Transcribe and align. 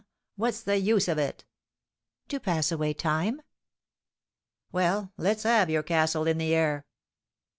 What's 0.35 0.61
the 0.63 0.77
use 0.77 1.07
of 1.07 1.19
it?" 1.19 1.45
"To 2.29 2.39
pass 2.39 2.71
away 2.71 2.91
time." 2.95 3.39
"Well, 4.71 5.13
let's 5.15 5.43
have 5.43 5.69
your 5.69 5.83
castle 5.83 6.25
in 6.25 6.39
the 6.39 6.55
air." 6.55 6.87